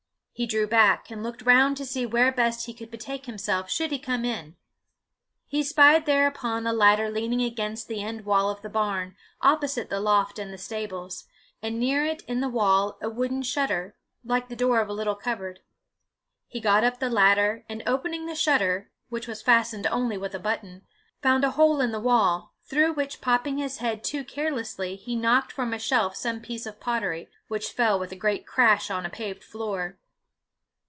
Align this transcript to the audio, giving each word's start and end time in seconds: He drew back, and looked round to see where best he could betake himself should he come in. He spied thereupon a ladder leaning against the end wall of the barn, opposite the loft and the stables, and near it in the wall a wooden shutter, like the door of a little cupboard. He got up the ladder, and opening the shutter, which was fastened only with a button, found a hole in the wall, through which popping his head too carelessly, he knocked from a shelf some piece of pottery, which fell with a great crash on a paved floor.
He 0.33 0.47
drew 0.47 0.65
back, 0.65 1.11
and 1.11 1.21
looked 1.21 1.43
round 1.43 1.77
to 1.77 1.85
see 1.85 2.03
where 2.03 2.31
best 2.31 2.65
he 2.65 2.73
could 2.73 2.89
betake 2.89 3.27
himself 3.27 3.69
should 3.69 3.91
he 3.91 3.99
come 3.99 4.25
in. 4.25 4.55
He 5.45 5.61
spied 5.61 6.07
thereupon 6.07 6.65
a 6.65 6.73
ladder 6.73 7.11
leaning 7.11 7.43
against 7.43 7.87
the 7.87 8.01
end 8.01 8.25
wall 8.25 8.49
of 8.49 8.63
the 8.63 8.67
barn, 8.69 9.15
opposite 9.41 9.91
the 9.91 9.99
loft 9.99 10.39
and 10.39 10.51
the 10.51 10.57
stables, 10.57 11.25
and 11.61 11.79
near 11.79 12.03
it 12.05 12.23
in 12.23 12.39
the 12.39 12.49
wall 12.49 12.97
a 13.03 13.07
wooden 13.09 13.43
shutter, 13.43 13.95
like 14.25 14.47
the 14.49 14.55
door 14.55 14.79
of 14.81 14.89
a 14.89 14.93
little 14.93 15.13
cupboard. 15.13 15.59
He 16.47 16.59
got 16.59 16.83
up 16.83 16.97
the 16.99 17.11
ladder, 17.11 17.63
and 17.69 17.83
opening 17.85 18.25
the 18.25 18.33
shutter, 18.33 18.89
which 19.09 19.27
was 19.27 19.43
fastened 19.43 19.85
only 19.85 20.17
with 20.17 20.33
a 20.33 20.39
button, 20.39 20.81
found 21.21 21.43
a 21.43 21.51
hole 21.51 21.81
in 21.81 21.91
the 21.91 21.99
wall, 21.99 22.55
through 22.65 22.93
which 22.93 23.21
popping 23.21 23.59
his 23.59 23.77
head 23.77 24.03
too 24.03 24.23
carelessly, 24.23 24.95
he 24.95 25.15
knocked 25.15 25.51
from 25.51 25.71
a 25.71 25.77
shelf 25.77 26.15
some 26.15 26.41
piece 26.41 26.65
of 26.65 26.79
pottery, 26.79 27.29
which 27.47 27.71
fell 27.73 27.99
with 27.99 28.11
a 28.11 28.15
great 28.15 28.47
crash 28.47 28.89
on 28.89 29.05
a 29.05 29.09
paved 29.11 29.43
floor. 29.43 29.99